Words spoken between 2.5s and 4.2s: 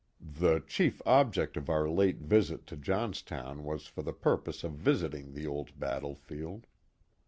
to Johnstown was for the